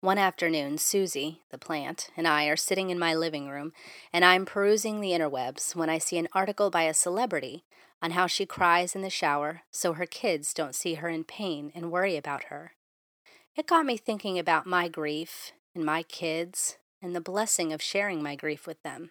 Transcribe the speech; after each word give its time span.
One 0.00 0.18
afternoon, 0.18 0.78
Susie, 0.78 1.40
the 1.50 1.58
plant, 1.58 2.10
and 2.16 2.28
I 2.28 2.46
are 2.46 2.56
sitting 2.56 2.90
in 2.90 3.00
my 3.00 3.16
living 3.16 3.48
room, 3.48 3.72
and 4.12 4.24
I'm 4.24 4.46
perusing 4.46 5.00
the 5.00 5.10
interwebs 5.10 5.74
when 5.74 5.90
I 5.90 5.98
see 5.98 6.18
an 6.18 6.28
article 6.32 6.70
by 6.70 6.82
a 6.82 6.94
celebrity 6.94 7.64
on 8.00 8.12
how 8.12 8.28
she 8.28 8.46
cries 8.46 8.94
in 8.94 9.02
the 9.02 9.10
shower 9.10 9.62
so 9.72 9.94
her 9.94 10.06
kids 10.06 10.54
don't 10.54 10.76
see 10.76 10.94
her 10.94 11.08
in 11.08 11.24
pain 11.24 11.72
and 11.74 11.90
worry 11.90 12.16
about 12.16 12.44
her. 12.44 12.74
It 13.56 13.66
got 13.66 13.86
me 13.86 13.96
thinking 13.96 14.38
about 14.38 14.68
my 14.68 14.86
grief 14.86 15.50
and 15.74 15.84
my 15.84 16.04
kids 16.04 16.78
and 17.02 17.12
the 17.12 17.20
blessing 17.20 17.72
of 17.72 17.82
sharing 17.82 18.22
my 18.22 18.36
grief 18.36 18.68
with 18.68 18.80
them. 18.84 19.10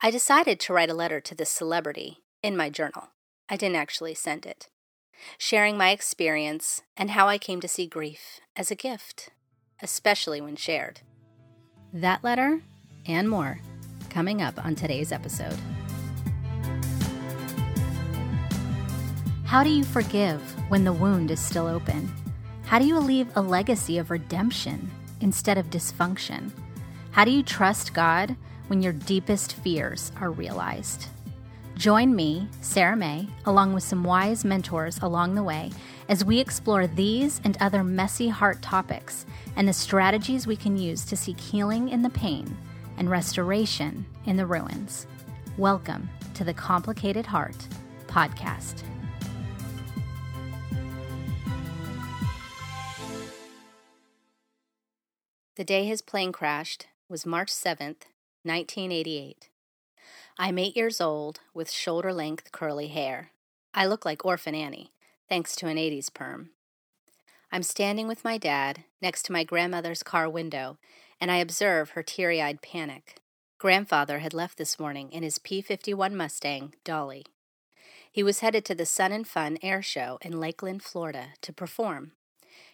I 0.00 0.10
decided 0.10 0.58
to 0.60 0.72
write 0.72 0.88
a 0.88 0.94
letter 0.94 1.20
to 1.20 1.34
this 1.34 1.50
celebrity 1.50 2.22
in 2.42 2.56
my 2.56 2.70
journal. 2.70 3.10
I 3.50 3.58
didn't 3.58 3.76
actually 3.76 4.14
send 4.14 4.46
it. 4.46 4.68
Sharing 5.36 5.76
my 5.76 5.90
experience 5.90 6.80
and 6.96 7.10
how 7.10 7.28
I 7.28 7.36
came 7.36 7.60
to 7.60 7.68
see 7.68 7.86
grief 7.86 8.40
as 8.56 8.70
a 8.70 8.74
gift 8.74 9.28
especially 9.82 10.40
when 10.40 10.56
shared. 10.56 11.00
That 11.92 12.22
letter 12.22 12.60
and 13.06 13.28
more 13.28 13.60
coming 14.08 14.42
up 14.42 14.64
on 14.64 14.74
today's 14.74 15.12
episode. 15.12 15.56
How 19.44 19.64
do 19.64 19.70
you 19.70 19.82
forgive 19.82 20.40
when 20.70 20.84
the 20.84 20.92
wound 20.92 21.30
is 21.30 21.40
still 21.40 21.66
open? 21.66 22.12
How 22.66 22.78
do 22.78 22.86
you 22.86 22.98
leave 22.98 23.28
a 23.34 23.42
legacy 23.42 23.98
of 23.98 24.10
redemption 24.10 24.90
instead 25.20 25.58
of 25.58 25.70
dysfunction? 25.70 26.52
How 27.10 27.24
do 27.24 27.32
you 27.32 27.42
trust 27.42 27.92
God 27.92 28.36
when 28.68 28.80
your 28.80 28.92
deepest 28.92 29.54
fears 29.54 30.12
are 30.20 30.30
realized? 30.30 31.08
Join 31.76 32.14
me, 32.14 32.48
Sarah 32.60 32.96
Mae, 32.96 33.28
along 33.46 33.72
with 33.72 33.82
some 33.82 34.04
wise 34.04 34.44
mentors 34.44 34.98
along 35.00 35.34
the 35.34 35.42
way 35.42 35.70
as 36.08 36.24
we 36.24 36.38
explore 36.38 36.86
these 36.86 37.40
and 37.44 37.56
other 37.60 37.82
messy 37.82 38.28
heart 38.28 38.60
topics 38.60 39.24
and 39.56 39.66
the 39.66 39.72
strategies 39.72 40.46
we 40.46 40.56
can 40.56 40.76
use 40.76 41.04
to 41.06 41.16
seek 41.16 41.40
healing 41.40 41.88
in 41.88 42.02
the 42.02 42.10
pain 42.10 42.56
and 42.98 43.08
restoration 43.08 44.04
in 44.26 44.36
the 44.36 44.44
ruins. 44.44 45.06
Welcome 45.56 46.10
to 46.34 46.44
the 46.44 46.52
Complicated 46.52 47.26
Heart 47.26 47.56
podcast. 48.08 48.82
The 55.56 55.64
day 55.64 55.84
his 55.84 56.00
plane 56.02 56.32
crashed 56.32 56.86
was 57.08 57.26
March 57.26 57.50
7th, 57.50 58.06
1988. 58.44 59.49
I'm 60.38 60.58
eight 60.58 60.76
years 60.76 61.00
old 61.00 61.40
with 61.52 61.70
shoulder 61.70 62.12
length 62.12 62.52
curly 62.52 62.88
hair. 62.88 63.30
I 63.74 63.86
look 63.86 64.04
like 64.04 64.24
Orphan 64.24 64.54
Annie, 64.54 64.92
thanks 65.28 65.54
to 65.56 65.66
an 65.66 65.76
80s 65.76 66.12
perm. 66.12 66.50
I'm 67.52 67.62
standing 67.62 68.08
with 68.08 68.24
my 68.24 68.38
dad 68.38 68.84
next 69.02 69.24
to 69.24 69.32
my 69.32 69.44
grandmother's 69.44 70.02
car 70.02 70.28
window, 70.28 70.78
and 71.20 71.30
I 71.30 71.36
observe 71.36 71.90
her 71.90 72.02
teary 72.02 72.40
eyed 72.40 72.62
panic. 72.62 73.20
Grandfather 73.58 74.20
had 74.20 74.32
left 74.32 74.56
this 74.56 74.78
morning 74.78 75.12
in 75.12 75.22
his 75.22 75.38
P 75.38 75.60
51 75.60 76.16
Mustang, 76.16 76.74
Dolly. 76.84 77.26
He 78.10 78.22
was 78.22 78.40
headed 78.40 78.64
to 78.64 78.74
the 78.74 78.86
Sun 78.86 79.12
and 79.12 79.28
Fun 79.28 79.58
Air 79.62 79.82
Show 79.82 80.18
in 80.22 80.40
Lakeland, 80.40 80.82
Florida, 80.82 81.34
to 81.42 81.52
perform. 81.52 82.12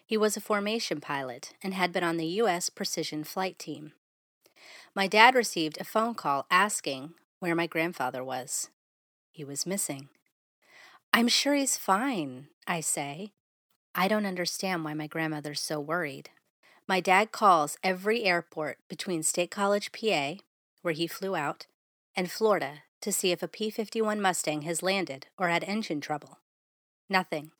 He 0.05 0.15
was 0.15 0.37
a 0.37 0.41
formation 0.41 1.01
pilot 1.01 1.53
and 1.61 1.73
had 1.73 1.91
been 1.91 2.03
on 2.03 2.17
the 2.17 2.25
U.S. 2.41 2.69
Precision 2.69 3.23
Flight 3.25 3.59
Team. 3.59 3.91
My 4.95 5.05
dad 5.05 5.35
received 5.35 5.77
a 5.79 5.83
phone 5.83 6.15
call 6.15 6.45
asking 6.49 7.13
where 7.39 7.55
my 7.55 7.67
grandfather 7.67 8.23
was. 8.23 8.69
He 9.31 9.43
was 9.43 9.65
missing. 9.65 10.09
I'm 11.13 11.27
sure 11.27 11.55
he's 11.55 11.77
fine, 11.77 12.47
I 12.65 12.81
say. 12.81 13.33
I 13.95 14.07
don't 14.07 14.25
understand 14.25 14.83
why 14.83 14.93
my 14.93 15.07
grandmother's 15.07 15.59
so 15.59 15.79
worried. 15.79 16.29
My 16.87 16.99
dad 16.99 17.31
calls 17.31 17.77
every 17.83 18.23
airport 18.23 18.77
between 18.87 19.23
State 19.23 19.51
College, 19.51 19.91
PA, 19.91 20.35
where 20.81 20.93
he 20.93 21.07
flew 21.07 21.35
out, 21.35 21.65
and 22.15 22.31
Florida 22.31 22.83
to 23.01 23.11
see 23.11 23.31
if 23.31 23.43
a 23.43 23.47
P 23.47 23.69
51 23.69 24.21
Mustang 24.21 24.61
has 24.63 24.83
landed 24.83 25.27
or 25.37 25.49
had 25.49 25.63
engine 25.63 26.01
trouble. 26.01 26.39
Nothing. 27.09 27.51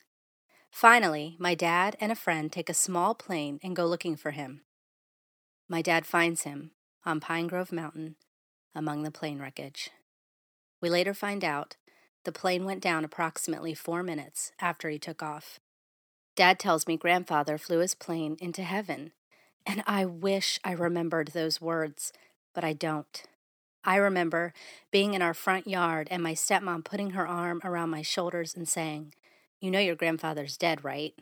Finally, 0.72 1.36
my 1.40 1.56
dad 1.56 1.96
and 2.00 2.12
a 2.12 2.16
friend 2.16 2.52
take 2.52 2.70
a 2.70 2.74
small 2.74 3.16
plane 3.16 3.60
and 3.64 3.76
go 3.76 3.86
looking 3.86 4.16
for 4.16 4.32
him. 4.32 4.62
My 5.70 5.82
dad 5.82 6.06
finds 6.06 6.44
him 6.44 6.72
on 7.06 7.20
Pine 7.20 7.48
Grove 7.48 7.72
Mountain 7.72 8.16
among 8.76 9.04
the 9.04 9.12
plane 9.12 9.40
wreckage. 9.40 9.90
We 10.82 10.90
later 10.90 11.14
find 11.14 11.44
out 11.44 11.76
the 12.24 12.32
plane 12.32 12.66
went 12.66 12.82
down 12.82 13.06
approximately 13.06 13.74
four 13.74 14.04
minutes 14.04 14.52
after 14.60 14.90
he 14.90 15.00
took 15.00 15.24
off. 15.24 15.60
Dad 16.36 16.60
tells 16.60 16.86
me 16.86 16.98
grandfather 16.98 17.58
flew 17.58 17.80
his 17.80 17.96
plane 17.96 18.38
into 18.40 18.64
heaven, 18.64 19.12
and 19.66 19.84
I 19.88 20.06
wish 20.06 20.60
I 20.64 20.74
remembered 20.74 21.30
those 21.30 21.62
words, 21.62 22.14
but 22.54 22.64
I 22.64 22.74
don't. 22.74 23.24
I 23.84 23.96
remember 23.96 24.54
being 24.92 25.14
in 25.14 25.22
our 25.22 25.34
front 25.34 25.68
yard 25.68 26.10
and 26.12 26.22
my 26.22 26.34
stepmom 26.34 26.84
putting 26.84 27.12
her 27.12 27.26
arm 27.28 27.62
around 27.64 27.90
my 27.90 28.02
shoulders 28.02 28.54
and 28.54 28.68
saying, 28.68 29.14
You 29.62 29.72
know 29.72 29.80
your 29.80 29.96
grandfather's 29.96 30.58
dead, 30.58 30.84
right? 30.84 31.14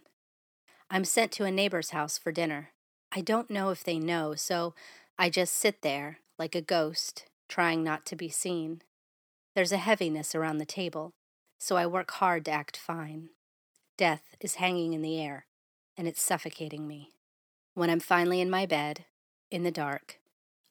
I'm 0.90 1.06
sent 1.06 1.32
to 1.34 1.46
a 1.46 1.52
neighbor's 1.52 1.92
house 1.92 2.18
for 2.18 2.32
dinner. 2.32 2.70
I 3.12 3.22
don't 3.22 3.52
know 3.52 3.70
if 3.70 3.84
they 3.84 4.00
know, 4.00 4.34
so 4.36 4.74
I 5.18 5.30
just 5.30 5.54
sit 5.54 5.82
there 5.84 6.20
like 6.38 6.56
a 6.56 6.62
ghost 6.62 7.26
trying 7.48 7.84
not 7.84 8.06
to 8.08 8.16
be 8.16 8.30
seen. 8.30 8.82
There's 9.56 9.72
a 9.72 9.78
heaviness 9.78 10.36
around 10.36 10.58
the 10.58 10.66
table, 10.66 11.14
so 11.58 11.78
I 11.78 11.86
work 11.86 12.12
hard 12.12 12.46
to 12.46 12.52
act 12.52 12.78
fine. 12.78 13.30
Death 13.98 14.36
is 14.42 14.56
hanging 14.56 14.94
in 14.94 15.02
the 15.02 15.20
air, 15.22 15.46
and 15.98 16.08
it's 16.08 16.22
suffocating 16.22 16.88
me. 16.88 17.14
When 17.74 17.90
I'm 17.90 18.00
finally 18.00 18.42
in 18.42 18.50
my 18.50 18.66
bed, 18.66 19.06
in 19.50 19.64
the 19.64 19.72
dark, 19.72 20.20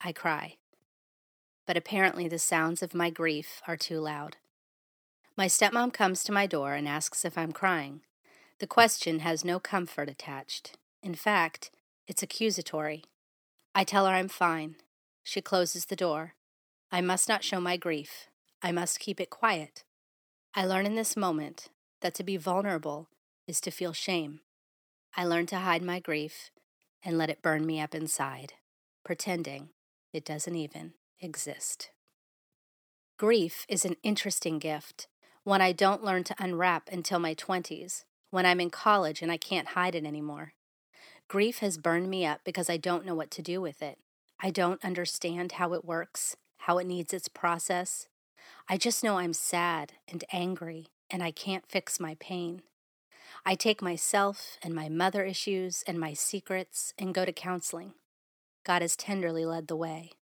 I 0.02 0.12
cry. 0.12 0.56
But 1.66 1.76
apparently 1.76 2.28
the 2.28 2.38
sounds 2.38 2.82
of 2.82 2.94
my 2.94 3.08
grief 3.08 3.62
are 3.66 3.76
too 3.76 4.00
loud. 4.00 4.36
My 5.36 5.46
stepmom 5.46 5.92
comes 5.92 6.22
to 6.24 6.32
my 6.32 6.46
door 6.46 6.74
and 6.74 6.86
asks 6.86 7.24
if 7.24 7.38
I'm 7.38 7.52
crying. 7.52 8.02
The 8.60 8.66
question 8.66 9.20
has 9.20 9.44
no 9.44 9.58
comfort 9.58 10.08
attached. 10.08 10.76
In 11.02 11.14
fact, 11.14 11.70
it's 12.06 12.22
accusatory. 12.22 13.04
I 13.74 13.84
tell 13.84 14.06
her 14.06 14.12
I'm 14.12 14.28
fine. 14.28 14.76
She 15.22 15.40
closes 15.40 15.86
the 15.86 15.96
door 15.96 16.34
I 16.94 17.00
must 17.00 17.28
not 17.28 17.42
show 17.42 17.58
my 17.58 17.76
grief. 17.76 18.28
I 18.62 18.70
must 18.70 19.00
keep 19.00 19.20
it 19.20 19.28
quiet. 19.28 19.82
I 20.54 20.64
learn 20.64 20.86
in 20.86 20.94
this 20.94 21.16
moment 21.16 21.70
that 22.02 22.14
to 22.14 22.22
be 22.22 22.36
vulnerable 22.36 23.08
is 23.48 23.60
to 23.62 23.72
feel 23.72 23.92
shame. 23.92 24.42
I 25.16 25.24
learn 25.24 25.46
to 25.46 25.56
hide 25.56 25.82
my 25.82 25.98
grief 25.98 26.52
and 27.04 27.18
let 27.18 27.30
it 27.30 27.42
burn 27.42 27.66
me 27.66 27.80
up 27.80 27.96
inside, 27.96 28.52
pretending 29.04 29.70
it 30.12 30.24
doesn't 30.24 30.54
even 30.54 30.92
exist. 31.18 31.90
Grief 33.18 33.66
is 33.68 33.84
an 33.84 33.96
interesting 34.04 34.60
gift, 34.60 35.08
one 35.42 35.60
I 35.60 35.72
don't 35.72 36.04
learn 36.04 36.22
to 36.22 36.36
unwrap 36.38 36.88
until 36.92 37.18
my 37.18 37.34
20s, 37.34 38.04
when 38.30 38.46
I'm 38.46 38.60
in 38.60 38.70
college 38.70 39.20
and 39.20 39.32
I 39.32 39.36
can't 39.36 39.70
hide 39.70 39.96
it 39.96 40.06
anymore. 40.06 40.52
Grief 41.26 41.58
has 41.58 41.76
burned 41.76 42.08
me 42.08 42.24
up 42.24 42.42
because 42.44 42.70
I 42.70 42.76
don't 42.76 43.04
know 43.04 43.16
what 43.16 43.32
to 43.32 43.42
do 43.42 43.60
with 43.60 43.82
it. 43.82 43.98
I 44.38 44.50
don't 44.50 44.84
understand 44.84 45.52
how 45.52 45.72
it 45.72 45.84
works 45.84 46.36
how 46.64 46.78
it 46.78 46.86
needs 46.86 47.12
its 47.12 47.28
process. 47.28 48.08
I 48.68 48.78
just 48.78 49.04
know 49.04 49.18
I'm 49.18 49.34
sad 49.34 49.92
and 50.08 50.24
angry 50.32 50.88
and 51.10 51.22
I 51.22 51.30
can't 51.30 51.68
fix 51.68 52.00
my 52.00 52.16
pain. 52.18 52.62
I 53.44 53.54
take 53.54 53.82
myself 53.82 54.56
and 54.62 54.74
my 54.74 54.88
mother 54.88 55.24
issues 55.24 55.84
and 55.86 56.00
my 56.00 56.14
secrets 56.14 56.94
and 56.98 57.14
go 57.14 57.26
to 57.26 57.32
counseling. 57.32 57.92
God 58.64 58.80
has 58.80 58.96
tenderly 58.96 59.44
led 59.44 59.68
the 59.68 59.76
way. 59.76 60.12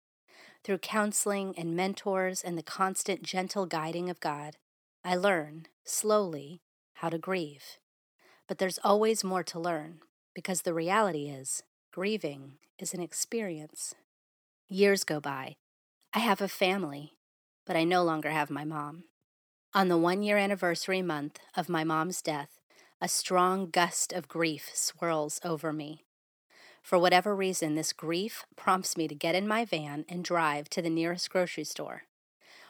Through 0.65 0.79
counseling 0.79 1.53
and 1.57 1.77
mentors 1.77 2.41
and 2.41 2.57
the 2.57 2.63
constant 2.63 3.23
gentle 3.23 3.65
guiding 3.65 4.09
of 4.09 4.19
God, 4.19 4.57
I 5.03 5.15
learn, 5.15 5.67
slowly, 5.85 6.61
how 6.95 7.07
to 7.07 7.17
grieve. 7.17 7.77
But 8.49 8.57
there's 8.57 8.79
always 8.83 9.23
more 9.23 9.43
to 9.43 9.59
learn, 9.59 9.99
because 10.35 10.63
the 10.63 10.73
reality 10.73 11.29
is, 11.29 11.63
grieving 11.93 12.53
is 12.79 12.93
an 12.93 13.01
experience. 13.01 13.95
Years 14.67 15.03
go 15.05 15.21
by, 15.21 15.55
I 16.15 16.19
have 16.19 16.41
a 16.41 16.47
family, 16.47 17.13
but 17.65 17.75
I 17.75 17.85
no 17.85 18.03
longer 18.03 18.29
have 18.29 18.51
my 18.51 18.63
mom. 18.63 19.05
On 19.73 19.87
the 19.87 19.97
one 19.97 20.21
year 20.21 20.37
anniversary 20.37 21.01
month 21.01 21.39
of 21.57 21.69
my 21.69 21.83
mom's 21.83 22.21
death, 22.21 22.59
a 23.01 23.07
strong 23.07 23.71
gust 23.71 24.13
of 24.13 24.27
grief 24.27 24.69
swirls 24.75 25.41
over 25.43 25.73
me. 25.73 26.03
For 26.83 26.99
whatever 26.99 27.35
reason, 27.35 27.73
this 27.73 27.93
grief 27.93 28.45
prompts 28.55 28.95
me 28.95 29.07
to 29.07 29.15
get 29.15 29.33
in 29.33 29.47
my 29.47 29.65
van 29.65 30.05
and 30.07 30.23
drive 30.23 30.69
to 30.69 30.83
the 30.83 30.89
nearest 30.89 31.31
grocery 31.31 31.63
store. 31.63 32.03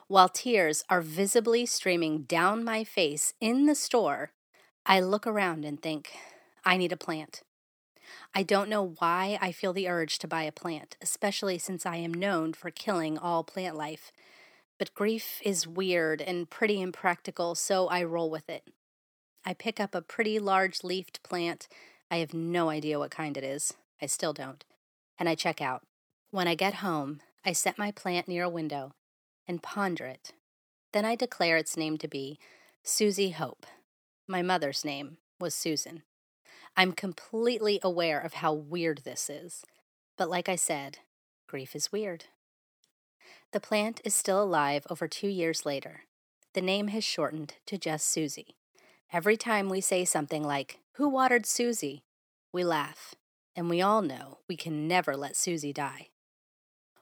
While 0.07 0.29
tears 0.29 0.85
are 0.89 1.01
visibly 1.01 1.65
streaming 1.65 2.21
down 2.21 2.63
my 2.63 2.85
face 2.85 3.33
in 3.41 3.65
the 3.65 3.75
store, 3.75 4.31
I 4.85 5.01
look 5.01 5.27
around 5.27 5.65
and 5.65 5.81
think, 5.81 6.11
I 6.63 6.77
need 6.77 6.93
a 6.93 6.97
plant. 6.97 7.41
I 8.33 8.43
don't 8.43 8.69
know 8.69 8.93
why 8.99 9.37
I 9.41 9.51
feel 9.51 9.73
the 9.73 9.87
urge 9.87 10.19
to 10.19 10.27
buy 10.27 10.43
a 10.43 10.51
plant, 10.51 10.97
especially 11.01 11.57
since 11.57 11.85
I 11.85 11.97
am 11.97 12.13
known 12.13 12.53
for 12.53 12.71
killing 12.71 13.17
all 13.17 13.43
plant 13.43 13.75
life. 13.75 14.11
But 14.79 14.93
grief 14.93 15.39
is 15.43 15.67
weird 15.67 16.21
and 16.21 16.49
pretty 16.49 16.81
impractical, 16.81 17.55
so 17.55 17.87
I 17.87 18.03
roll 18.03 18.29
with 18.29 18.49
it. 18.49 18.67
I 19.45 19.53
pick 19.53 19.79
up 19.79 19.93
a 19.93 20.01
pretty 20.01 20.39
large 20.39 20.83
leafed 20.83 21.21
plant. 21.23 21.67
I 22.09 22.17
have 22.17 22.33
no 22.33 22.69
idea 22.69 22.99
what 22.99 23.11
kind 23.11 23.37
it 23.37 23.43
is. 23.43 23.73
I 24.01 24.05
still 24.07 24.33
don't. 24.33 24.63
and 25.19 25.29
I 25.29 25.35
check 25.35 25.61
out. 25.61 25.83
When 26.31 26.47
I 26.47 26.55
get 26.55 26.75
home, 26.75 27.21
I 27.45 27.53
set 27.53 27.77
my 27.77 27.91
plant 27.91 28.27
near 28.27 28.43
a 28.43 28.49
window 28.49 28.93
and 29.47 29.61
ponder 29.61 30.05
it. 30.05 30.33
Then 30.91 31.05
I 31.05 31.15
declare 31.15 31.57
its 31.57 31.77
name 31.77 31.97
to 31.99 32.07
be 32.07 32.39
Susie 32.83 33.31
Hope. 33.31 33.65
My 34.27 34.41
mother's 34.41 34.83
name 34.85 35.17
was 35.39 35.53
Susan. 35.53 36.03
I'm 36.75 36.93
completely 36.93 37.79
aware 37.83 38.19
of 38.19 38.35
how 38.35 38.51
weird 38.51 39.01
this 39.03 39.29
is, 39.29 39.63
but 40.17 40.29
like 40.29 40.49
I 40.49 40.55
said, 40.55 40.99
grief 41.47 41.75
is 41.75 41.91
weird. 41.91 42.25
The 43.51 43.59
plant 43.59 44.01
is 44.03 44.15
still 44.15 44.41
alive 44.41 44.87
over 44.89 45.07
two 45.07 45.27
years 45.27 45.67
later. 45.67 46.05
The 46.53 46.61
name 46.61 46.87
has 46.87 47.03
shortened 47.03 47.55
to 47.67 47.77
just 47.77 48.09
Susie. 48.09 48.55
Every 49.11 49.37
time 49.37 49.69
we 49.69 49.81
say 49.81 50.03
something 50.03 50.43
like, 50.43 50.79
Who 50.93 51.07
watered 51.07 51.45
Susie? 51.45 52.03
we 52.51 52.63
laugh, 52.63 53.13
and 53.55 53.69
we 53.69 53.81
all 53.81 54.01
know 54.01 54.39
we 54.49 54.57
can 54.57 54.87
never 54.87 55.15
let 55.15 55.35
Susie 55.35 55.73
die. 55.73 56.07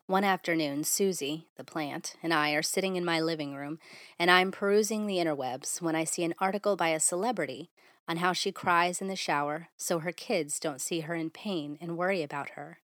One 0.07 0.25
afternoon, 0.25 0.83
Susie, 0.83 1.47
the 1.55 1.63
plant, 1.63 2.15
and 2.21 2.33
I 2.33 2.51
are 2.51 2.61
sitting 2.61 2.97
in 2.97 3.05
my 3.05 3.21
living 3.21 3.55
room, 3.55 3.79
and 4.19 4.29
I'm 4.29 4.51
perusing 4.51 5.07
the 5.07 5.17
interwebs 5.17 5.81
when 5.81 5.95
I 5.95 6.03
see 6.03 6.25
an 6.25 6.35
article 6.39 6.75
by 6.75 6.89
a 6.89 6.99
celebrity 6.99 7.69
on 8.11 8.17
how 8.17 8.33
she 8.33 8.51
cries 8.51 8.99
in 8.99 9.07
the 9.07 9.15
shower 9.15 9.69
so 9.77 9.99
her 9.99 10.11
kids 10.11 10.59
don't 10.59 10.81
see 10.81 10.99
her 10.99 11.15
in 11.15 11.29
pain 11.29 11.77
and 11.79 11.97
worry 11.97 12.21
about 12.21 12.51
her. 12.51 12.79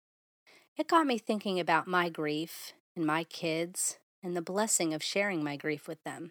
It 0.77 0.87
got 0.87 1.05
me 1.05 1.19
thinking 1.19 1.59
about 1.59 1.89
my 1.89 2.09
grief 2.09 2.75
and 2.95 3.05
my 3.05 3.25
kids 3.25 3.99
and 4.23 4.37
the 4.37 4.41
blessing 4.41 4.95
of 4.95 5.03
sharing 5.03 5.43
my 5.43 5.57
grief 5.57 5.89
with 5.89 6.01
them. 6.05 6.31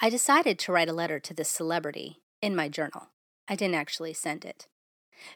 I 0.00 0.08
decided 0.08 0.56
to 0.60 0.70
write 0.70 0.88
a 0.88 0.92
letter 0.92 1.18
to 1.18 1.34
this 1.34 1.48
celebrity 1.48 2.22
in 2.40 2.54
my 2.54 2.68
journal. 2.68 3.08
I 3.48 3.56
didn't 3.56 3.74
actually 3.74 4.12
send 4.12 4.44
it, 4.44 4.68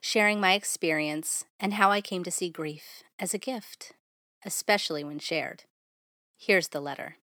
sharing 0.01 0.41
my 0.41 0.53
experience 0.53 1.47
and 1.59 1.75
how 1.75 1.91
I 1.91 2.01
came 2.01 2.23
to 2.23 2.31
see 2.31 2.51
grief 2.51 3.03
as 3.19 3.35
a 3.35 3.39
gift 3.39 3.95
especially 4.45 5.05
when 5.05 5.19
shared. 5.19 5.65
Here's 6.39 6.69
the 6.69 6.81
letter 6.81 7.17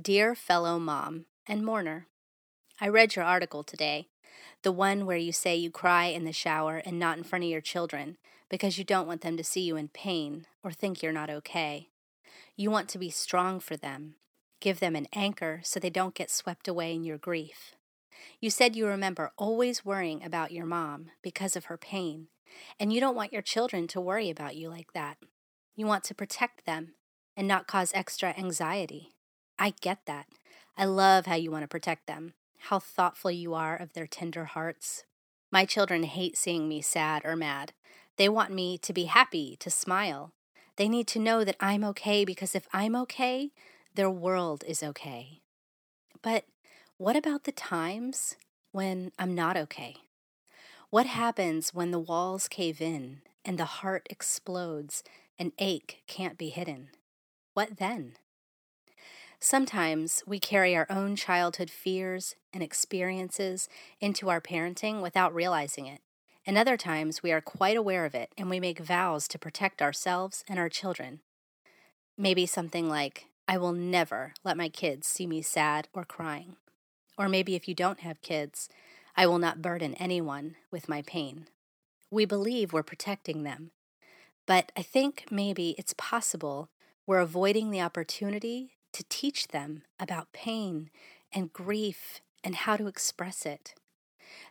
Dear 0.00 0.34
fellow 0.34 0.80
mom 0.80 1.26
and 1.46 1.64
mourner, 1.64 2.08
I 2.80 2.88
read 2.88 3.16
your 3.16 3.24
article 3.24 3.62
today, 3.62 4.08
the 4.62 4.72
one 4.72 5.06
where 5.06 5.16
you 5.16 5.32
say 5.32 5.56
you 5.56 5.70
cry 5.70 6.06
in 6.06 6.24
the 6.24 6.32
shower 6.32 6.78
and 6.84 6.98
not 6.98 7.18
in 7.18 7.24
front 7.24 7.44
of 7.44 7.50
your 7.50 7.60
children 7.60 8.16
because 8.48 8.78
you 8.78 8.84
don't 8.84 9.06
want 9.06 9.22
them 9.22 9.36
to 9.36 9.44
see 9.44 9.62
you 9.62 9.76
in 9.76 9.88
pain 9.88 10.46
or 10.62 10.70
think 10.70 11.02
you're 11.02 11.12
not 11.12 11.30
okay. 11.30 11.88
You 12.56 12.70
want 12.70 12.88
to 12.90 12.98
be 12.98 13.10
strong 13.10 13.60
for 13.60 13.76
them, 13.76 14.14
give 14.60 14.80
them 14.80 14.96
an 14.96 15.08
anchor 15.12 15.60
so 15.62 15.78
they 15.78 15.90
don't 15.90 16.14
get 16.14 16.30
swept 16.30 16.68
away 16.68 16.94
in 16.94 17.04
your 17.04 17.18
grief. 17.18 17.74
You 18.40 18.50
said 18.50 18.76
you 18.76 18.86
remember 18.86 19.32
always 19.36 19.84
worrying 19.84 20.22
about 20.24 20.52
your 20.52 20.66
mom 20.66 21.10
because 21.22 21.56
of 21.56 21.66
her 21.66 21.76
pain, 21.76 22.28
and 22.80 22.92
you 22.92 23.00
don't 23.00 23.16
want 23.16 23.32
your 23.32 23.42
children 23.42 23.86
to 23.88 24.00
worry 24.00 24.30
about 24.30 24.56
you 24.56 24.68
like 24.68 24.92
that. 24.94 25.18
You 25.74 25.86
want 25.86 26.04
to 26.04 26.14
protect 26.14 26.64
them 26.64 26.94
and 27.36 27.46
not 27.46 27.66
cause 27.66 27.92
extra 27.94 28.34
anxiety. 28.38 29.12
I 29.58 29.74
get 29.80 30.00
that. 30.06 30.26
I 30.76 30.84
love 30.84 31.26
how 31.26 31.34
you 31.34 31.50
want 31.50 31.62
to 31.62 31.68
protect 31.68 32.06
them, 32.06 32.34
how 32.68 32.78
thoughtful 32.78 33.30
you 33.30 33.54
are 33.54 33.76
of 33.76 33.92
their 33.92 34.06
tender 34.06 34.44
hearts. 34.44 35.04
My 35.50 35.64
children 35.64 36.02
hate 36.04 36.36
seeing 36.36 36.68
me 36.68 36.80
sad 36.80 37.22
or 37.24 37.36
mad. 37.36 37.72
They 38.16 38.28
want 38.28 38.52
me 38.52 38.78
to 38.78 38.92
be 38.92 39.04
happy, 39.04 39.56
to 39.60 39.70
smile. 39.70 40.32
They 40.76 40.88
need 40.88 41.06
to 41.08 41.18
know 41.18 41.44
that 41.44 41.56
I'm 41.60 41.84
okay 41.84 42.24
because 42.24 42.54
if 42.54 42.66
I'm 42.72 42.96
okay, 42.96 43.50
their 43.94 44.10
world 44.10 44.64
is 44.66 44.82
okay. 44.82 45.40
But 46.22 46.44
what 46.96 47.16
about 47.16 47.44
the 47.44 47.52
times 47.52 48.36
when 48.72 49.12
I'm 49.18 49.34
not 49.34 49.56
okay? 49.56 49.96
What 50.90 51.06
happens 51.06 51.74
when 51.74 51.90
the 51.90 51.98
walls 51.98 52.48
cave 52.48 52.80
in 52.80 53.22
and 53.46 53.58
the 53.58 53.64
heart 53.64 54.06
explodes 54.10 55.04
an 55.38 55.52
ache 55.58 56.02
can't 56.06 56.36
be 56.36 56.48
hidden. 56.48 56.88
What 57.54 57.78
then? 57.78 58.14
Sometimes 59.40 60.22
we 60.26 60.40
carry 60.40 60.74
our 60.74 60.86
own 60.88 61.14
childhood 61.14 61.70
fears 61.70 62.34
and 62.52 62.62
experiences 62.62 63.68
into 64.00 64.30
our 64.30 64.40
parenting 64.40 65.02
without 65.02 65.34
realizing 65.34 65.86
it. 65.86 66.00
And 66.46 66.56
other 66.56 66.76
times 66.76 67.22
we 67.22 67.32
are 67.32 67.40
quite 67.40 67.76
aware 67.76 68.04
of 68.04 68.14
it 68.14 68.30
and 68.38 68.48
we 68.48 68.60
make 68.60 68.78
vows 68.78 69.28
to 69.28 69.38
protect 69.38 69.82
ourselves 69.82 70.44
and 70.48 70.58
our 70.58 70.68
children. 70.68 71.20
Maybe 72.16 72.46
something 72.46 72.88
like, 72.88 73.26
I 73.48 73.58
will 73.58 73.72
never 73.72 74.32
let 74.42 74.56
my 74.56 74.68
kids 74.68 75.06
see 75.06 75.26
me 75.26 75.42
sad 75.42 75.88
or 75.92 76.04
crying. 76.04 76.56
Or 77.18 77.28
maybe 77.28 77.54
if 77.54 77.68
you 77.68 77.74
don't 77.74 78.00
have 78.00 78.22
kids, 78.22 78.68
I 79.16 79.26
will 79.26 79.38
not 79.38 79.62
burden 79.62 79.94
anyone 79.94 80.56
with 80.70 80.88
my 80.88 81.02
pain. 81.02 81.48
We 82.10 82.24
believe 82.24 82.72
we're 82.72 82.82
protecting 82.82 83.42
them, 83.42 83.72
but 84.46 84.72
I 84.76 84.82
think 84.82 85.26
maybe 85.30 85.74
it's 85.76 85.94
possible 85.94 86.70
we're 87.06 87.18
avoiding 87.18 87.70
the 87.70 87.80
opportunity 87.80 88.75
to 88.96 89.04
teach 89.10 89.48
them 89.48 89.82
about 90.00 90.32
pain 90.32 90.90
and 91.30 91.52
grief 91.52 92.22
and 92.42 92.54
how 92.54 92.76
to 92.76 92.86
express 92.86 93.44
it. 93.44 93.74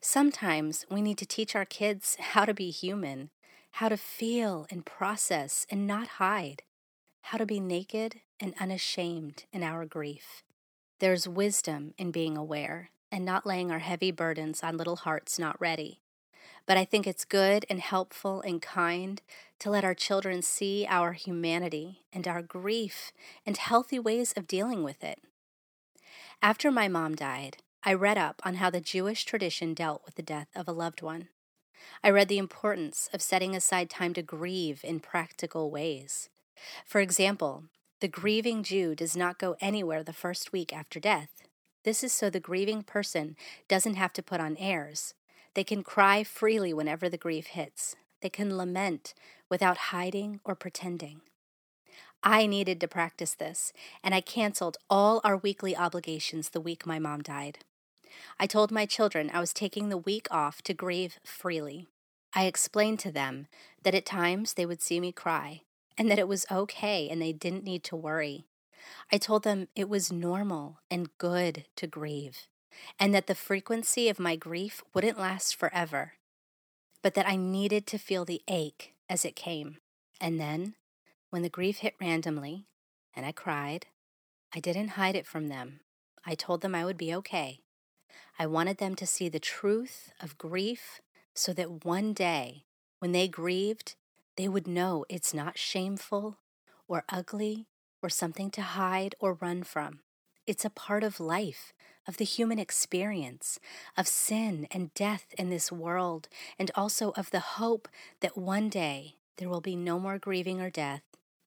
Sometimes 0.02 0.86
we 0.90 1.02
need 1.02 1.18
to 1.18 1.26
teach 1.26 1.56
our 1.56 1.66
kids 1.66 2.16
how 2.20 2.46
to 2.46 2.54
be 2.54 2.70
human, 2.70 3.32
how 3.72 3.90
to 3.90 3.98
feel 3.98 4.68
and 4.70 4.86
process 4.86 5.66
and 5.72 5.88
not 5.88 6.08
hide, 6.20 6.62
how 7.24 7.40
to 7.40 7.46
be 7.46 7.60
naked 7.60 8.22
and 8.40 8.54
unashamed 8.60 9.46
in 9.52 9.64
our 9.64 9.84
grief. 9.86 10.44
There's 11.00 11.28
wisdom 11.28 11.96
in 11.98 12.12
being 12.12 12.38
aware 12.38 12.92
and 13.12 13.26
not 13.26 13.48
laying 13.48 13.72
our 13.72 13.80
heavy 13.80 14.12
burdens 14.12 14.62
on 14.62 14.78
little 14.78 14.98
hearts 14.98 15.40
not 15.40 15.60
ready. 15.60 16.02
But 16.66 16.78
I 16.78 16.86
think 16.86 17.06
it's 17.06 17.26
good 17.26 17.66
and 17.70 17.80
helpful 17.80 18.42
and 18.42 18.62
kind 18.62 19.22
to 19.60 19.70
let 19.70 19.84
our 19.84 19.94
children 19.94 20.42
see 20.42 20.86
our 20.90 21.14
humanity 21.14 22.04
and 22.12 22.28
our 22.28 22.42
grief 22.42 23.12
and 23.46 23.58
healthy 23.58 24.00
ways 24.00 24.34
of 24.34 24.48
dealing 24.48 24.84
with 24.84 25.04
it. 25.04 25.22
After 26.42 26.72
my 26.72 26.88
mom 26.88 27.16
died, 27.16 27.58
I 27.84 27.94
read 27.94 28.18
up 28.18 28.42
on 28.44 28.56
how 28.56 28.70
the 28.70 28.82
Jewish 28.82 29.26
tradition 29.26 29.74
dealt 29.74 30.04
with 30.06 30.16
the 30.16 30.24
death 30.24 30.48
of 30.56 30.68
a 30.68 30.74
loved 30.74 31.02
one. 31.02 31.30
I 32.04 32.10
read 32.10 32.28
the 32.30 32.40
importance 32.40 33.10
of 33.14 33.22
setting 33.22 33.56
aside 33.56 33.90
time 33.90 34.14
to 34.16 34.22
grieve 34.22 34.82
in 34.84 35.00
practical 35.00 35.70
ways. 35.70 36.30
For 36.86 37.00
example, 37.00 37.66
the 38.02 38.08
grieving 38.08 38.64
Jew 38.64 38.96
does 38.96 39.16
not 39.16 39.40
go 39.40 39.56
anywhere 39.62 40.04
the 40.04 40.14
first 40.14 40.52
week 40.52 40.74
after 40.74 41.00
death. 41.00 41.44
This 41.84 42.04
is 42.04 42.12
so 42.12 42.30
the 42.30 42.40
grieving 42.40 42.82
person 42.84 43.36
doesn't 43.68 43.96
have 43.96 44.14
to 44.14 44.24
put 44.24 44.40
on 44.40 44.58
airs, 44.58 45.14
they 45.56 45.64
can 45.64 45.84
cry 45.84 46.24
freely 46.24 46.74
whenever 46.74 47.10
the 47.10 47.18
grief 47.18 47.48
hits. 47.48 47.96
They 48.22 48.30
can 48.30 48.58
lament 48.58 49.14
without 49.50 49.78
hiding 49.78 50.40
or 50.44 50.56
pretending. 50.56 51.22
I 52.24 52.46
needed 52.46 52.82
to 52.82 52.88
practice 52.88 53.36
this, 53.36 53.72
and 54.04 54.16
I 54.16 54.22
canceled 54.22 54.78
all 54.90 55.22
our 55.24 55.38
weekly 55.38 55.76
obligations 55.76 56.50
the 56.50 56.62
week 56.62 56.86
my 56.86 57.00
mom 57.00 57.22
died. 57.22 57.60
I 58.40 58.48
told 58.48 58.72
my 58.72 58.86
children 58.86 59.30
I 59.34 59.40
was 59.40 59.54
taking 59.54 59.90
the 59.90 59.98
week 59.98 60.28
off 60.32 60.62
to 60.64 60.74
grieve 60.74 61.20
freely. 61.24 61.88
I 62.34 62.46
explained 62.46 63.00
to 63.00 63.12
them 63.12 63.48
that 63.84 63.96
at 63.96 64.06
times 64.06 64.54
they 64.54 64.66
would 64.66 64.82
see 64.82 65.00
me 65.00 65.12
cry, 65.12 65.62
and 65.98 66.10
that 66.10 66.20
it 66.20 66.28
was 66.28 66.46
okay 66.52 67.08
and 67.10 67.22
they 67.22 67.32
didn't 67.32 67.64
need 67.64 67.84
to 67.86 67.96
worry. 67.96 68.46
I 69.12 69.18
told 69.18 69.44
them 69.44 69.68
it 69.76 69.88
was 69.90 70.12
normal 70.12 70.80
and 70.92 71.16
good 71.18 71.66
to 71.76 71.88
grieve, 71.88 72.48
and 73.00 73.14
that 73.14 73.28
the 73.28 73.36
frequency 73.36 74.10
of 74.10 74.20
my 74.20 74.36
grief 74.36 74.84
wouldn't 74.94 75.20
last 75.20 75.56
forever, 75.56 76.14
but 77.02 77.14
that 77.14 77.28
I 77.28 77.36
needed 77.36 77.86
to 77.88 77.98
feel 77.98 78.26
the 78.26 78.42
ache 78.48 78.94
as 79.10 79.26
it 79.26 79.36
came. 79.36 79.78
And 80.20 80.40
then, 80.40 80.76
when 81.30 81.42
the 81.42 81.50
grief 81.50 81.80
hit 81.80 81.96
randomly 82.00 82.66
and 83.16 83.26
I 83.26 83.32
cried, 83.32 83.88
I 84.54 84.60
didn't 84.60 84.90
hide 84.90 85.16
it 85.16 85.28
from 85.28 85.50
them. 85.50 85.82
I 86.26 86.36
told 86.36 86.62
them 86.62 86.74
I 86.74 86.86
would 86.86 86.98
be 86.98 87.14
okay. 87.16 87.60
I 88.40 88.48
wanted 88.48 88.78
them 88.78 88.96
to 88.96 89.06
see 89.06 89.30
the 89.30 89.40
truth 89.40 90.12
of 90.22 90.38
grief 90.38 91.02
so 91.34 91.54
that 91.54 91.86
one 91.86 92.14
day, 92.14 92.64
when 93.00 93.12
they 93.12 93.28
grieved, 93.28 93.96
they 94.38 94.48
would 94.48 94.68
know 94.68 95.06
it's 95.10 95.34
not 95.34 95.58
shameful 95.58 96.38
or 96.88 97.04
ugly 97.10 97.68
or 98.02 98.10
something 98.10 98.50
to 98.52 98.62
hide 98.62 99.16
or 99.20 99.34
run 99.34 99.64
from. 99.64 100.00
It's 100.48 100.66
a 100.66 100.70
part 100.70 101.04
of 101.04 101.20
life, 101.20 101.74
of 102.08 102.18
the 102.18 102.26
human 102.26 102.60
experience, 102.60 103.60
of 103.98 104.08
sin 104.08 104.68
and 104.70 104.94
death 104.94 105.34
in 105.40 105.50
this 105.50 105.72
world, 105.72 106.30
and 106.60 106.70
also 106.76 107.12
of 107.12 107.32
the 107.32 107.40
hope 107.40 107.88
that 108.20 108.38
one 108.38 108.70
day 108.70 109.16
there 109.38 109.50
will 109.50 109.62
be 109.62 109.76
no 109.76 110.00
more 110.00 110.20
grieving 110.20 110.62
or 110.62 110.70
death, 110.70 111.02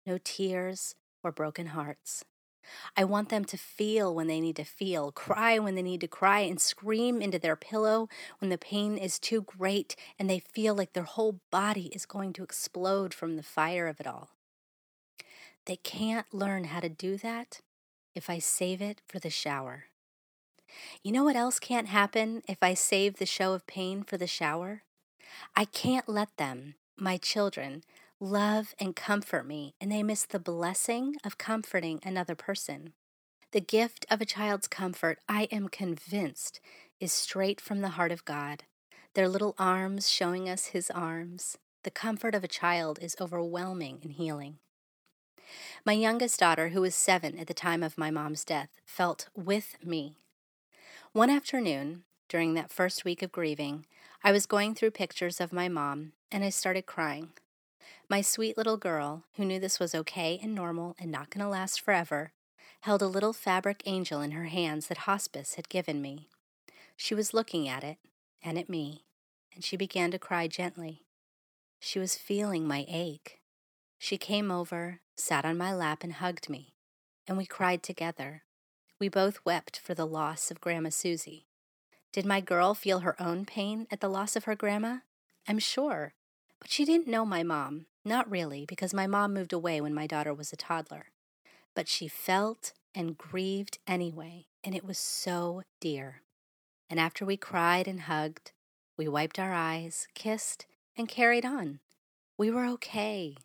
no 0.05 0.19
tears 0.23 0.97
or 1.23 1.31
broken 1.31 1.67
hearts. 1.67 2.25
I 2.97 3.05
want 3.05 3.29
them 3.29 3.45
to 3.47 3.57
feel 3.57 4.13
when 4.13 4.27
they 4.27 4.41
need 4.41 4.57
to 4.57 4.65
feel, 4.65 5.13
cry 5.13 5.61
when 5.61 5.77
they 5.77 5.83
need 5.83 6.01
to 6.01 6.09
cry, 6.09 6.41
and 6.41 6.61
scream 6.61 7.23
into 7.23 7.39
their 7.39 7.57
pillow 7.57 8.09
when 8.41 8.51
the 8.51 8.59
pain 8.59 8.99
is 8.99 9.21
too 9.21 9.43
great 9.43 9.95
and 10.19 10.29
they 10.29 10.41
feel 10.41 10.75
like 10.75 10.93
their 10.93 11.05
whole 11.05 11.41
body 11.53 11.87
is 11.95 12.05
going 12.05 12.33
to 12.33 12.43
explode 12.43 13.15
from 13.15 13.37
the 13.37 13.45
fire 13.45 13.87
of 13.87 14.01
it 14.01 14.09
all. 14.09 14.31
They 15.67 15.77
can't 15.77 16.27
learn 16.35 16.65
how 16.65 16.81
to 16.81 16.89
do 16.89 17.17
that 17.19 17.61
if 18.15 18.29
I 18.29 18.39
save 18.39 18.81
it 18.81 19.01
for 19.07 19.19
the 19.19 19.31
shower. 19.31 19.85
You 21.03 21.13
know 21.13 21.25
what 21.25 21.37
else 21.37 21.59
can't 21.59 21.89
happen 21.89 22.43
if 22.49 22.59
I 22.63 22.75
save 22.75 23.17
the 23.17 23.27
show 23.27 23.55
of 23.55 23.67
pain 23.67 24.03
for 24.03 24.17
the 24.17 24.27
shower? 24.27 24.83
I 25.57 25.65
can't 25.65 26.09
let 26.09 26.37
them, 26.37 26.75
my 26.97 27.17
children, 27.17 27.83
love 28.21 28.75
and 28.79 28.97
comfort 28.97 29.47
me, 29.47 29.75
and 29.81 29.91
they 29.91 30.03
miss 30.03 30.25
the 30.25 30.39
blessing 30.39 31.17
of 31.25 31.39
comforting 31.39 32.01
another 32.05 32.35
person. 32.35 32.93
The 33.53 33.61
gift 33.61 34.05
of 34.11 34.21
a 34.21 34.27
child's 34.27 34.69
comfort, 34.69 35.21
I 35.29 35.45
am 35.51 35.69
convinced, 35.69 36.61
is 37.01 37.13
straight 37.13 37.61
from 37.61 37.81
the 37.81 37.91
heart 37.91 38.13
of 38.13 38.25
God. 38.25 38.65
Their 39.15 39.29
little 39.29 39.55
arms 39.59 40.11
showing 40.11 40.49
us 40.49 40.67
His 40.67 40.91
arms. 40.91 41.57
The 41.85 41.91
comfort 41.91 42.35
of 42.35 42.45
a 42.45 42.49
child 42.49 42.99
is 43.01 43.17
overwhelming 43.21 44.01
and 44.03 44.13
healing. 44.13 44.59
My 45.85 45.93
youngest 45.93 46.41
daughter, 46.41 46.69
who 46.71 46.81
was 46.81 46.95
seven 46.95 47.39
at 47.39 47.47
the 47.47 47.55
time 47.55 47.83
of 47.83 47.99
my 47.99 48.11
mom's 48.11 48.45
death, 48.45 48.71
felt 48.85 49.29
with 49.35 49.77
me. 49.85 50.17
One 51.13 51.31
afternoon, 51.31 52.05
during 52.29 52.55
that 52.55 52.71
first 52.71 53.05
week 53.05 53.23
of 53.23 53.33
grieving, 53.33 53.87
I 54.23 54.33
was 54.33 54.47
going 54.47 54.75
through 54.75 54.91
pictures 54.91 55.41
of 55.41 55.53
my 55.53 55.69
mom 55.69 56.13
and 56.31 56.45
I 56.45 56.51
started 56.51 56.87
crying. 56.87 57.31
My 58.09 58.21
sweet 58.21 58.57
little 58.57 58.77
girl, 58.77 59.25
who 59.37 59.45
knew 59.45 59.59
this 59.59 59.81
was 59.81 59.95
okay 59.95 60.39
and 60.43 60.55
normal 60.55 60.97
and 60.99 61.11
not 61.11 61.31
going 61.31 61.45
to 61.45 61.51
last 61.51 61.81
forever, 61.81 62.33
held 62.81 63.03
a 63.03 63.07
little 63.07 63.33
fabric 63.33 63.83
angel 63.87 64.21
in 64.21 64.33
her 64.33 64.45
hands 64.45 64.87
that 64.87 64.99
hospice 64.99 65.55
had 65.55 65.69
given 65.69 66.03
me. 66.03 66.29
She 66.97 67.15
was 67.15 67.35
looking 67.35 67.69
at 67.69 67.85
it 67.85 67.99
and 68.43 68.59
at 68.59 68.69
me, 68.69 69.05
and 69.55 69.65
she 69.65 69.77
began 69.77 70.11
to 70.11 70.19
cry 70.19 70.49
gently. 70.49 71.05
She 71.81 71.99
was 71.99 72.17
feeling 72.17 72.67
my 72.67 72.85
ache. 72.89 73.38
She 73.99 74.17
came 74.17 74.51
over, 74.51 75.01
sat 75.17 75.45
on 75.45 75.59
my 75.59 75.75
lap, 75.75 76.05
and 76.05 76.15
hugged 76.15 76.49
me, 76.49 76.75
and 77.27 77.37
we 77.37 77.47
cried 77.47 77.83
together. 77.83 78.45
We 79.01 79.09
both 79.09 79.45
wept 79.45 79.79
for 79.79 79.95
the 79.95 80.07
loss 80.07 80.51
of 80.51 80.61
Grandma 80.61 80.91
Susie. 80.91 81.47
Did 82.13 82.25
my 82.25 82.41
girl 82.41 82.75
feel 82.75 83.01
her 83.01 83.21
own 83.21 83.45
pain 83.45 83.87
at 83.91 84.01
the 84.01 84.09
loss 84.09 84.37
of 84.37 84.45
her 84.45 84.55
grandma? 84.55 84.99
I'm 85.47 85.59
sure. 85.59 86.15
But 86.61 86.71
she 86.71 86.85
didn't 86.85 87.09
know 87.09 87.25
my 87.25 87.43
mom, 87.43 87.87
not 88.05 88.31
really, 88.31 88.65
because 88.67 88.95
my 88.95 89.07
mom 89.07 89.35
moved 89.35 89.53
away 89.53 89.81
when 89.81 89.95
my 89.95 90.07
daughter 90.07 90.33
was 90.33 90.53
a 90.53 90.57
toddler. 90.57 91.07
But 91.75 91.89
she 91.89 92.09
felt 92.09 92.73
and 92.95 93.19
grieved 93.19 93.79
anyway, 93.87 94.47
and 94.65 94.75
it 94.75 94.85
was 94.85 94.99
so 94.99 95.63
dear. 95.81 96.23
And 96.89 96.99
after 96.99 97.25
we 97.25 97.37
cried 97.37 97.87
and 97.87 98.03
hugged, 98.03 98.53
we 98.97 99.07
wiped 99.07 99.39
our 99.39 99.53
eyes, 99.53 100.09
kissed, 100.15 100.67
and 100.97 101.09
carried 101.09 101.45
on. 101.45 101.81
We 102.37 102.51
were 102.51 102.67
okay 102.67 103.37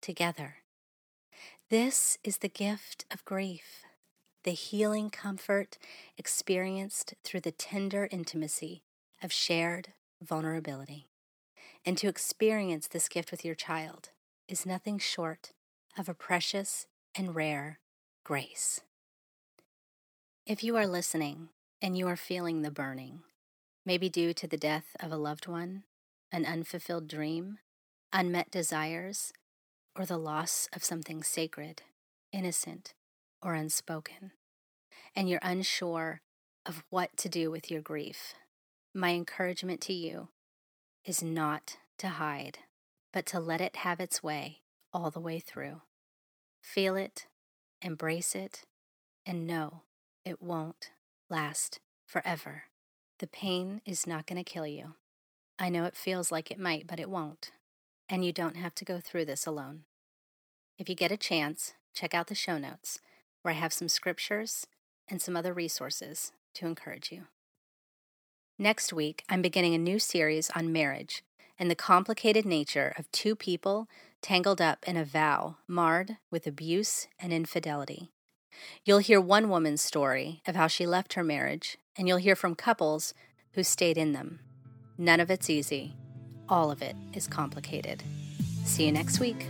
together. 0.00 0.56
This 1.70 2.18
is 2.24 2.38
the 2.38 2.48
gift 2.48 3.04
of 3.10 3.24
grief, 3.24 3.84
the 4.44 4.52
healing 4.52 5.10
comfort 5.10 5.78
experienced 6.16 7.14
through 7.22 7.40
the 7.40 7.52
tender 7.52 8.08
intimacy 8.10 8.82
of 9.22 9.32
shared 9.32 9.92
vulnerability. 10.22 11.08
And 11.84 11.96
to 11.98 12.08
experience 12.08 12.88
this 12.88 13.08
gift 13.08 13.30
with 13.30 13.44
your 13.44 13.54
child 13.54 14.10
is 14.48 14.66
nothing 14.66 14.98
short 14.98 15.52
of 15.96 16.08
a 16.08 16.14
precious 16.14 16.86
and 17.14 17.34
rare 17.34 17.78
grace. 18.24 18.80
If 20.46 20.64
you 20.64 20.76
are 20.76 20.86
listening 20.86 21.50
and 21.82 21.96
you 21.96 22.08
are 22.08 22.16
feeling 22.16 22.62
the 22.62 22.70
burning, 22.70 23.20
maybe 23.84 24.08
due 24.08 24.32
to 24.34 24.46
the 24.46 24.56
death 24.56 24.96
of 25.00 25.12
a 25.12 25.16
loved 25.16 25.46
one, 25.46 25.84
an 26.32 26.44
unfulfilled 26.44 27.08
dream, 27.08 27.58
unmet 28.12 28.50
desires, 28.50 29.32
or 29.98 30.06
the 30.06 30.16
loss 30.16 30.68
of 30.72 30.84
something 30.84 31.24
sacred, 31.24 31.82
innocent, 32.32 32.94
or 33.42 33.54
unspoken, 33.54 34.30
and 35.16 35.28
you're 35.28 35.40
unsure 35.42 36.20
of 36.64 36.84
what 36.88 37.16
to 37.16 37.28
do 37.28 37.50
with 37.50 37.70
your 37.70 37.80
grief, 37.80 38.34
my 38.94 39.10
encouragement 39.10 39.80
to 39.80 39.92
you 39.92 40.28
is 41.04 41.22
not 41.22 41.78
to 41.98 42.08
hide, 42.08 42.58
but 43.12 43.26
to 43.26 43.40
let 43.40 43.60
it 43.60 43.76
have 43.76 43.98
its 43.98 44.22
way 44.22 44.58
all 44.92 45.10
the 45.10 45.20
way 45.20 45.40
through. 45.40 45.82
Feel 46.62 46.94
it, 46.94 47.26
embrace 47.82 48.36
it, 48.36 48.64
and 49.26 49.46
know 49.46 49.82
it 50.24 50.40
won't 50.40 50.90
last 51.28 51.80
forever. 52.06 52.64
The 53.18 53.26
pain 53.26 53.80
is 53.84 54.06
not 54.06 54.26
going 54.26 54.42
to 54.42 54.48
kill 54.48 54.66
you. 54.66 54.94
I 55.58 55.70
know 55.70 55.84
it 55.84 55.96
feels 55.96 56.30
like 56.30 56.50
it 56.50 56.58
might, 56.58 56.86
but 56.86 57.00
it 57.00 57.10
won't. 57.10 57.50
And 58.08 58.24
you 58.24 58.32
don't 58.32 58.56
have 58.56 58.74
to 58.76 58.84
go 58.84 59.00
through 59.00 59.24
this 59.24 59.44
alone. 59.44 59.84
If 60.78 60.88
you 60.88 60.94
get 60.94 61.10
a 61.10 61.16
chance, 61.16 61.74
check 61.92 62.14
out 62.14 62.28
the 62.28 62.36
show 62.36 62.56
notes, 62.56 63.00
where 63.42 63.52
I 63.52 63.56
have 63.56 63.72
some 63.72 63.88
scriptures 63.88 64.66
and 65.08 65.20
some 65.20 65.36
other 65.36 65.52
resources 65.52 66.30
to 66.54 66.66
encourage 66.66 67.10
you. 67.10 67.24
Next 68.58 68.92
week, 68.92 69.24
I'm 69.28 69.42
beginning 69.42 69.74
a 69.74 69.78
new 69.78 69.98
series 69.98 70.50
on 70.50 70.72
marriage 70.72 71.24
and 71.58 71.68
the 71.68 71.74
complicated 71.74 72.46
nature 72.46 72.94
of 72.96 73.10
two 73.10 73.34
people 73.34 73.88
tangled 74.22 74.60
up 74.60 74.86
in 74.86 74.96
a 74.96 75.04
vow 75.04 75.56
marred 75.66 76.18
with 76.30 76.46
abuse 76.46 77.08
and 77.18 77.32
infidelity. 77.32 78.10
You'll 78.84 78.98
hear 78.98 79.20
one 79.20 79.48
woman's 79.48 79.82
story 79.82 80.42
of 80.46 80.54
how 80.54 80.68
she 80.68 80.86
left 80.86 81.14
her 81.14 81.24
marriage, 81.24 81.76
and 81.96 82.06
you'll 82.06 82.18
hear 82.18 82.36
from 82.36 82.54
couples 82.54 83.14
who 83.52 83.64
stayed 83.64 83.98
in 83.98 84.12
them. 84.12 84.40
None 84.96 85.20
of 85.20 85.30
it's 85.30 85.50
easy, 85.50 85.96
all 86.48 86.70
of 86.70 86.82
it 86.82 86.94
is 87.12 87.26
complicated. 87.26 88.02
See 88.64 88.86
you 88.86 88.92
next 88.92 89.18
week. 89.18 89.46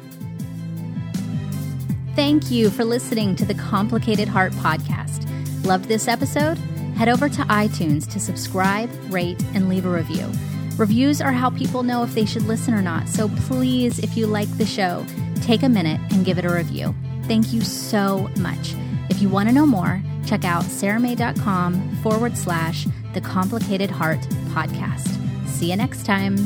Thank 2.14 2.50
you 2.50 2.70
for 2.70 2.84
listening 2.84 3.36
to 3.36 3.44
the 3.44 3.54
Complicated 3.54 4.28
Heart 4.28 4.52
podcast. 4.54 5.24
Loved 5.64 5.86
this 5.86 6.08
episode? 6.08 6.58
head 6.98 7.08
over 7.08 7.28
to 7.28 7.42
iTunes 7.42 8.10
to 8.10 8.18
subscribe, 8.18 8.90
rate, 9.08 9.40
and 9.54 9.68
leave 9.68 9.86
a 9.86 9.88
review. 9.88 10.28
Reviews 10.76 11.20
are 11.20 11.30
how 11.30 11.48
people 11.48 11.84
know 11.84 12.02
if 12.02 12.12
they 12.12 12.24
should 12.24 12.42
listen 12.42 12.74
or 12.74 12.82
not, 12.82 13.08
so 13.08 13.28
please, 13.46 14.00
if 14.00 14.16
you 14.16 14.26
like 14.26 14.48
the 14.58 14.66
show, 14.66 15.06
take 15.42 15.62
a 15.62 15.68
minute 15.68 16.00
and 16.10 16.24
give 16.24 16.38
it 16.38 16.44
a 16.44 16.52
review. 16.52 16.92
Thank 17.28 17.52
you 17.52 17.60
so 17.60 18.28
much. 18.40 18.74
If 19.10 19.22
you 19.22 19.28
want 19.28 19.48
to 19.48 19.54
know 19.54 19.64
more, 19.64 20.02
check 20.26 20.44
out 20.44 20.64
sarahmae.com 20.64 21.96
forward 22.02 22.36
slash 22.36 22.88
the 23.14 23.20
complicated 23.20 23.90
heart 23.90 24.20
podcast. 24.50 25.06
See 25.46 25.70
you 25.70 25.76
next 25.76 26.04
time. 26.04 26.36